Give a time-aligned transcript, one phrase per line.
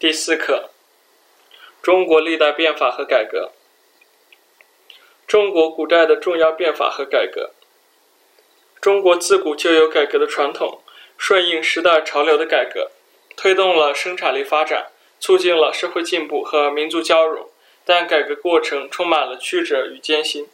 [0.00, 0.70] 第四课：
[1.82, 3.52] 中国历代变法和改革。
[5.26, 7.50] 中国古代的重要变法和改革。
[8.80, 10.80] 中国自古就有改革的传统，
[11.18, 12.92] 顺应时代潮流的改革，
[13.36, 14.86] 推动了生产力发展，
[15.20, 17.50] 促进了社会进步和民族交融。
[17.84, 20.48] 但改革过程充满了曲折与艰辛。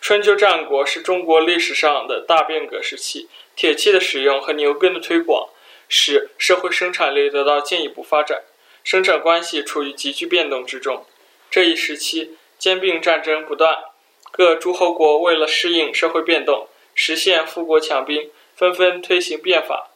[0.00, 5.50] 春秋战国是中国历史上的大变革时期，铁器的使用和牛耕的推广。
[5.88, 8.42] 使社会生产力得到进一步发展，
[8.82, 11.04] 生产关系处于急剧变动之中。
[11.50, 13.84] 这一时期，兼并战争不断，
[14.32, 19.90] 各诸侯国为了适应社会变动，实现富国强兵，纷纷推行变法。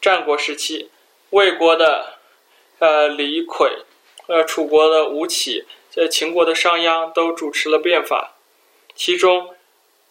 [0.00, 0.90] 战国时期，
[1.30, 2.18] 魏国的
[2.78, 3.84] 呃李悝，
[4.26, 8.34] 呃楚国的吴起，在秦国的商鞅都主持了变法，
[8.94, 9.54] 其中，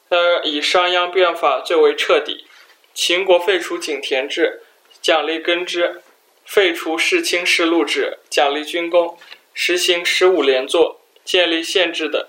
[0.09, 2.45] 呃以商鞅变法最为彻底。
[2.93, 4.63] 秦国废除井田制。
[5.08, 6.02] 奖励耕织，
[6.44, 9.18] 废除世卿世禄制，奖励军功，
[9.54, 12.27] 实行十五连坐，建立县制等。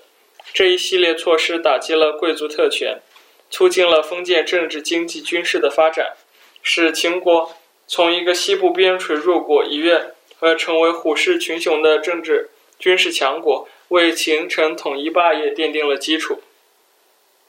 [0.53, 3.01] 这一系列措施打击了贵族特权，
[3.51, 6.13] 促进了封建政治、经济、军事的发展，
[6.63, 7.53] 使秦国
[7.85, 16.41] 从一个西部边陲弱国一跃而成为虎视群雄的政治军事强国，为秦城统一霸业奠定了基础。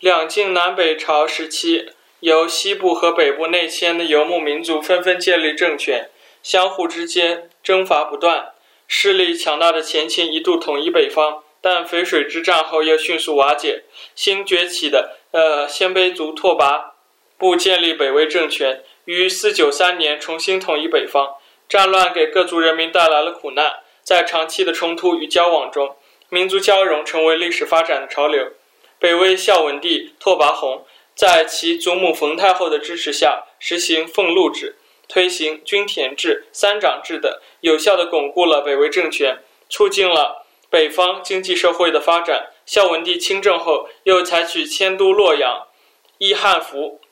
[0.01, 1.93] 两晋南北朝时期。
[2.21, 6.11] 由西部和北部内迁的游牧民族纷纷建立政权，
[6.43, 8.53] 相互之间征伐不断。
[8.87, 13.85] 势力强大的前秦一度统一北方，但淝水之战后又迅速瓦解。
[14.15, 16.91] 新崛起的呃鲜卑族拓跋
[17.39, 21.37] 部建立北魏政权，于四九三年重新统一北方。
[21.69, 25.97] 战乱给各族人民带来了苦难，在长期的冲突与交往中，
[26.29, 28.49] 民族交融成为历史发展的潮流。
[28.99, 30.85] 北魏孝文帝拓跋宏。
[31.21, 39.37] 在其祖母冯太后的支持下，实行俸禄制，推行均田制、三长制等，有效地巩固了北魏政权，
[39.69, 42.47] 促进了北方经济社会的发展。
[42.65, 45.67] 孝文帝亲政后，又采取迁都洛阳、
[46.17, 47.03] 议汉服、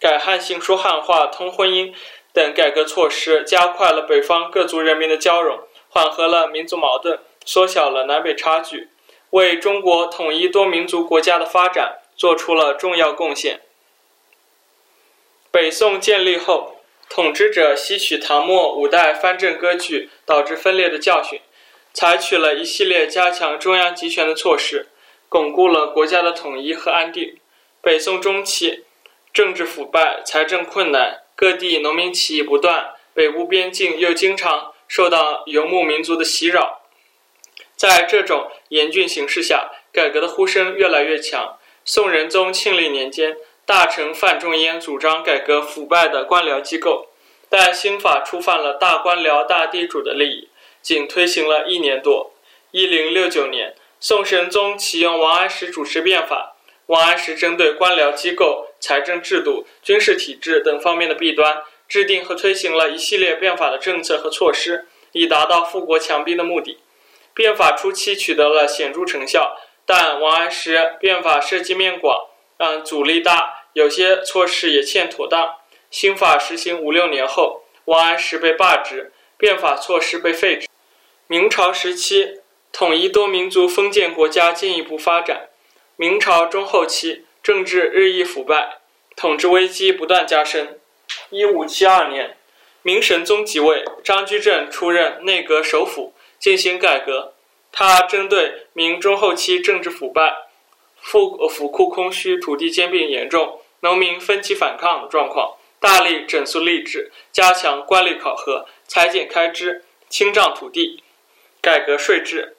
[0.00, 1.94] 改汉姓、说汉话、通婚姻
[2.32, 8.88] 等改革措施，加快了北方各族人民的交融，缓和了民族矛盾，缩小了南北差距，
[9.30, 12.00] 为中国统一多民族国家的发展。
[12.16, 13.60] 做出了重要贡献。
[15.50, 21.40] 北宋建立后，统治者吸取唐末五代藩镇割据导致分裂的教训，
[21.92, 24.88] 采取了一系列加强中央集权的措施，
[25.28, 27.38] 巩固了国家的统一和安定。
[27.82, 28.84] 北宋中期，
[29.32, 36.80] 政治腐败，财政困难，各地农民起义不断，北部边境又经常受到游牧民族的袭扰。
[37.76, 41.58] 在这种严峻形势下，改革的呼声越来越强。
[41.84, 47.08] 宋仁宗庆历年间，大臣范仲淹主张改革腐败的官僚机构，
[47.48, 50.48] 但新法触犯了大官僚、大地主的利益，
[50.80, 52.32] 仅推行了一年多。
[52.70, 56.56] 一零六九年，宋神宗启用王安石主持变法。
[56.86, 66.78] 王安石针对官僚机构、财政制度、军事体制等方面的弊端，制定和推行了一系列变法的政策和措施，以达到富国强兵的目的。
[67.34, 69.58] 变法初期取得了显著成效。
[69.84, 72.28] 但王安石变法涉及面广，
[72.58, 75.56] 嗯，阻力大，有些措施也欠妥当。
[75.90, 80.68] 新法实行五六年后，王安石被罢职，变法措施被废止。
[81.26, 82.40] 明朝时期，
[82.72, 85.48] 统一多民族封建国家进一步发展。
[85.96, 88.78] 明朝中后期，政治日益腐败，
[89.16, 90.78] 统治危机不断加深。
[91.30, 92.36] 一五七二年，
[92.82, 97.34] 明神宗即位，张居正出任内阁首辅，进行改革。
[97.72, 100.36] 他针对明中后期政治腐败、
[101.00, 111.02] 府府库空虚、土地兼并严重、农民分起反抗的状况，大力整肃吏治，加强官吏考核、裁减开支、清账土地、
[111.60, 112.56] 改革税制。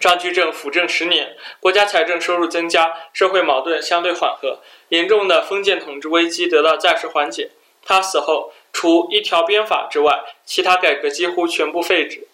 [0.00, 4.58] 张居正辅政十年，国家财政收入增加，社会矛盾相对缓和，
[4.88, 7.50] 严重的封建统治危机得到暂时缓解。
[7.84, 12.26] 他死后，除一条鞭法之外，其他改革几乎全部废止。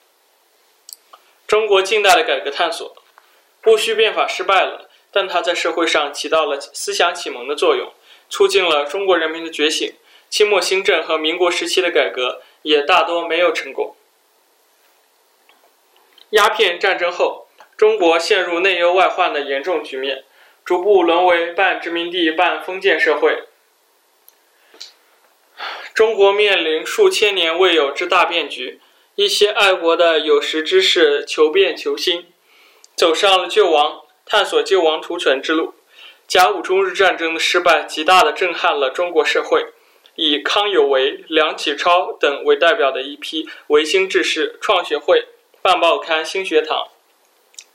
[1.50, 2.94] 中国近代的改革探索，
[3.64, 7.92] 戊戌变法失败了，但它在社会上起到了思想启蒙的作用，
[8.28, 9.92] 促进了中国人民的觉醒。
[10.28, 13.96] 清末新政和民国时期的改革也大多没有成功。
[16.28, 20.22] 鸦片战争后，中国陷入内忧外患的严重局面，
[20.64, 23.42] 逐步沦为半殖民地半封建社会。
[25.92, 28.78] 中国面临数千年未有之大变局。
[29.20, 32.24] 一些爱国的有识之士求变求新，
[32.96, 35.74] 走上了救亡、探索救亡图存之路。
[36.26, 39.74] 甲午中日战争的失败，极大地震撼了中国社会，
[40.14, 45.26] 以康有为、梁启超等为代表的一批维新志士创学会、
[45.60, 46.78] 办报刊《新学堂》，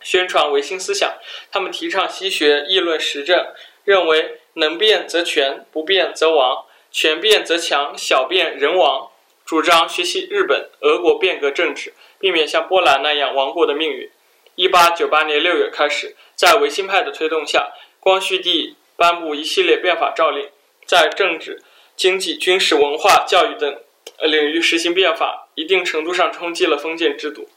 [0.01, 1.13] 宣传维新思想。
[1.51, 3.45] 他们提倡西学，议论时政，
[3.83, 9.11] 认为能变则全，不变则亡；全变则强，小变人亡。
[9.45, 14.09] 主张学习日本、俄国变革政治，避免像波兰那样亡国的命运。
[14.55, 20.49] 一八九八年六月开始，在维新派的推动下，光绪帝颁布一系列变法诏令，
[20.87, 21.61] 在政治、
[21.95, 23.79] 经济、军事、文化、教育等
[24.23, 27.47] 领域实行变法，一定程度上冲击了封建制度。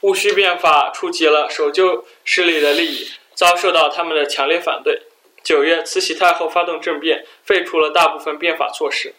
[0.00, 5.04] 戊戌变法触及了守旧势力的利益，遭受到他们的强烈反对。
[5.42, 9.14] 九月，慈禧太后发动政变，废除了大部分变法措施。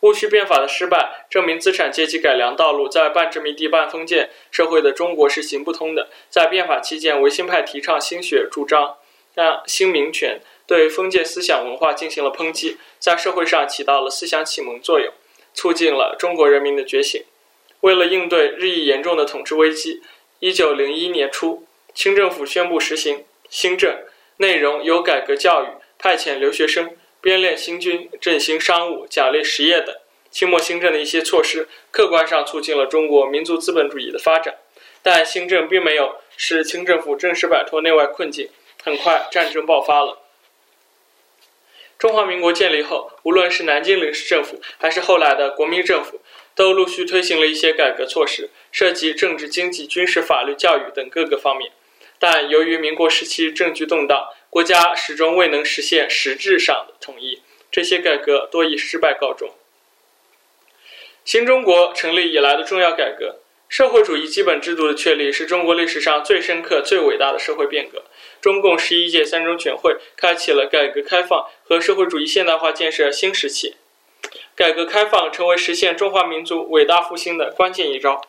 [0.00, 6.08] 戊戌变法的失败，证明资产阶级改良道路在半殖民地半封建社会的中国是行不通的。
[6.30, 8.96] 在变法期间，维新派提倡新学，主张
[9.34, 15.12] 让新民权，对封建思想文化进行了抨击，在社会上起到了思想启蒙作用，
[15.52, 17.22] 促进了中国人民的觉醒。
[17.80, 20.02] 为了应对日益严重的统治危机，
[20.38, 23.94] 一九零一年初，清政府宣布实行新政，
[24.38, 25.66] 内容有改革教育、
[25.98, 26.96] 派遣留学生。
[27.20, 29.94] 编练新军、振兴商务、奖励实业等，
[30.30, 34.56] 清末新政的一些措施，客观上促进了中国民族资本主义的发展。
[35.02, 38.48] 但新政并没有使清政府正式摆脱内外困境。
[38.82, 40.18] 很快，战争爆发了。
[41.98, 46.22] 中华民国建立后，无论是南京临时政府，还是后来的国民政府，
[46.54, 51.72] 都陆续推行了一些改革措施，涉及政治、经济、军事、法律、教育等各个方面。
[52.18, 59.48] 但由于民国时期政局动荡，国家始终未能实现实质上的统一，这些改革多以失败告终。
[61.24, 63.38] 新中国成立以来的重要改革，
[63.68, 68.02] 社会主义基本制度的确立是中国历史上最深刻、最伟大的社会变革。
[68.40, 73.76] 中共十一届三中全会开启了改革开放和社会主义现代化建设新时期，
[74.56, 78.20] 改革开放成为实现中华民族伟大复兴的关键一招。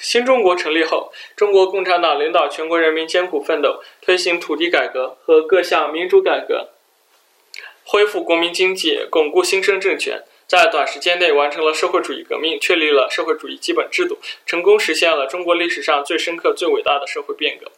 [0.00, 6.68] 新中国成立后，中国共产党领导全国人民艰苦奋斗，推行土地改革和各项民主改革，
[7.84, 17.72] 恢复国民经济，巩固新生政权，在短时间内完成了社会主义革命，确立了社会主义基本制度，成功实现了中国历史上最深刻、最伟大的社会变革。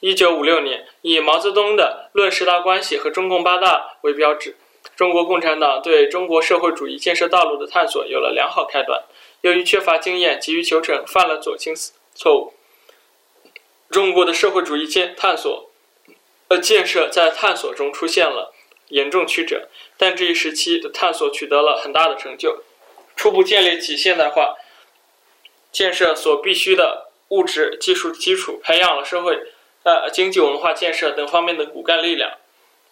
[0.00, 4.54] 一九五六年，以毛泽东的《论十大关系》和中共八大为标志，
[4.96, 9.02] 中国共产党对中国社会主义建设道路的探索有了良好开端。
[9.44, 11.74] 由于缺乏经验，急于求成，犯了左倾
[12.14, 12.54] 错误。
[13.90, 15.70] 中国的社会主义建探索，
[16.48, 18.54] 呃，建设在探索中出现了
[18.88, 19.68] 严重曲折，
[19.98, 22.62] 但这一时期的探索取得了很大的成就，
[23.16, 24.56] 初步建立起现代化
[25.70, 29.38] 建设所必须的物质技术基础，培养了社会、
[29.82, 32.38] 呃经济文化建设等方面的骨干力量，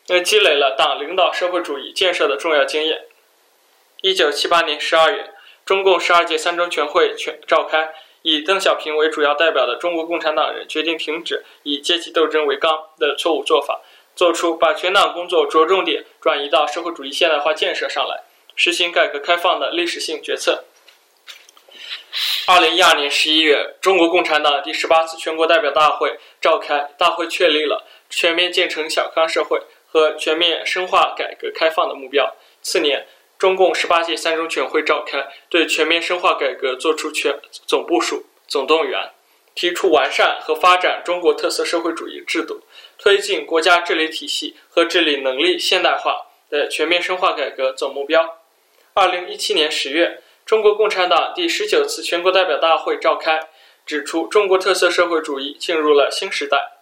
[0.09, 3.07] 呃，积累了党领导社会主义建设的重要经验。
[4.03, 5.32] 一九七八年十二月。
[5.65, 13.81] 中共十二届三中全会全召开，以邓小平为主要代表的中国共产党人决定停止以阶级斗争为纲的错误做法，
[14.17, 18.23] 做出把全党工作着重点转移到社会主义现代化建设上来，
[18.57, 20.65] 实行改革开放的历史性决策。
[22.49, 32.35] 二零一二年十一月，中国共产党第十八次全国代表大会召开，大会确立了全面建成小康社会和全面深化改革开放的目标。
[32.61, 33.07] 次年。
[33.43, 39.11] 中共十八届三中全会召开，对全面深化改革作出全总部署、总动员，
[39.53, 42.63] 提出完善和发展中国特色社会主义制度，
[42.97, 48.39] 推进国家治理体系和治理能力现代化的全面深化改革总目标。
[48.95, 53.41] 二零一七年十月，中国共产党第十九次全国代表大会召开，
[53.85, 56.79] 指出中国特色社会主义进入了新时代。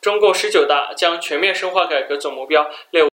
[0.00, 3.08] 中共十九大将全面深化改革总目标列为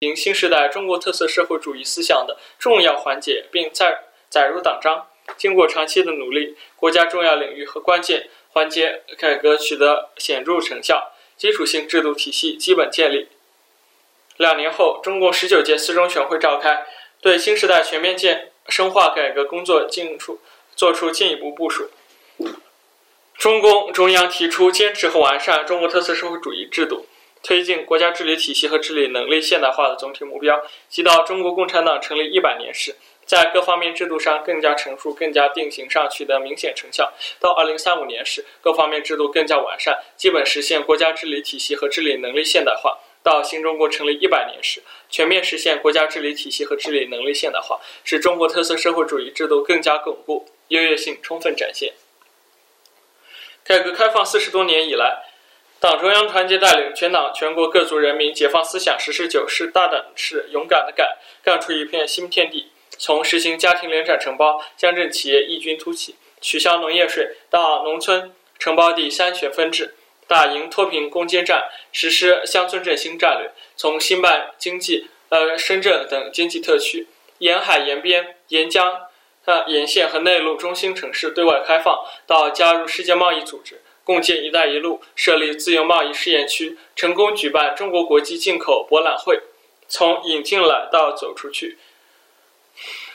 [0.00, 0.08] 为。
[0.08, 5.06] 行新时代中国特色社会主义思想的重要环节，并载载入党章。
[5.36, 13.28] 经过长期的努力，国家重要领域和关键环节改革取得显著成效，基础性制度体系基本建立。
[14.38, 16.86] 两年后，中共十九届四中全会召开，
[17.20, 20.40] 对新时代全面建深化改革工作进出
[20.74, 21.90] 作出进一步部署。
[23.34, 27.06] 中共中央提出坚持和完善中国特色社会主义制度。
[27.42, 51.94] 推进国家治理体系和治理能力现代化的总体目标，即到中国共产党成立一百年时，在各方面制度上更加成熟、更加定型上取得明显成效；到二零三五年时，各方面制度更加完善，基本实现国家治理体系和治理能力现代化；到新中国成立一百年时，全面实现国家治理体系和治理能力现代化，使中国特色社会主义制度更加巩固、优越性充分展现。
[53.62, 55.22] 改革开放四十多年以来，
[55.80, 62.70] 党中央团结带领全党全国各族人民解放思想，实事求是、大胆的是、勇敢的干，干出一片新天地。
[62.98, 69.94] 从实行家庭联产承包、乡镇企业异军突起、取消农业税，到农村承包地三权分置，
[70.26, 77.08] 打赢脱贫攻坚战，实施乡村振兴战略，从兴办经济呃深圳等经济特区，
[77.38, 79.06] 沿海沿边沿江
[79.46, 83.80] 呃沿线和内陆中心城市对外开放，到加入世界贸易组织。
[84.10, 89.40] 共建“一带一路”，设立自由贸易试验区，成功举办中国国际进口博览会。
[89.86, 91.78] 从引进来到走出去，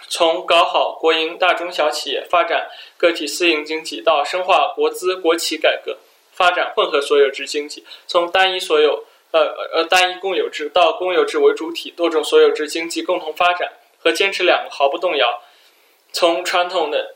[0.07, 5.97] 从搞好国营大中小企业发展个体私营经济，到深化国资国企改革，
[6.31, 7.85] 发展混合所有制经济。
[8.07, 15.41] 从单一所有呃呃单一公有制到公有制为主体多种所有制经济共同发展和坚持两个毫不动摇。
[16.13, 17.15] 从传统的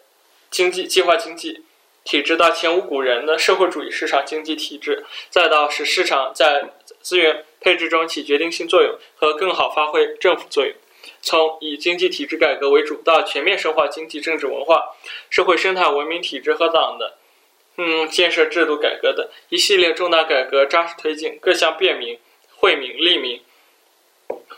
[0.49, 1.63] 经济计划经济。
[2.09, 10.73] 体制到前无古人的社会主义市场经济体制，再到使市场在资源配置中起决定性作用和更好发挥政府作用，
[11.21, 14.95] 从以经济体制改革为主到全面深化经济、政治、文化、
[15.29, 17.19] 社会生态文明体制和党的
[17.77, 22.17] 嗯建设制度改革等一系列重大改革扎实推进，各项便民、
[22.55, 23.39] 惠民、利民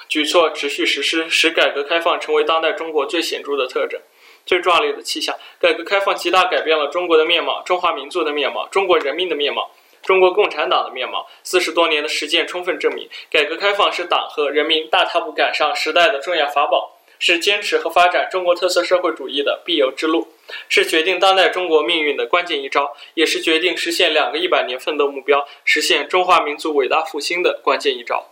[0.08, 4.00] 举措持续实施，使改革开放成为当代中国最显著的特征。
[4.46, 9.72] 最壮丽的气象，改革开放极大改变了中国的面貌，中华民族的面貌，中国人民的面貌，
[10.04, 11.28] 中国共产党的面貌。
[11.44, 20.28] 四十多年的实践充分证明，改革开放是党和人民大踏步赶上时代的重要法宝，是坚持和发展中国特色社会主义的必由之路，
[20.68, 28.28] 是决定当代中国命运的关键一招，也是决定实现两个一百年奋斗目标、实现中华民族伟大复兴的关键一招。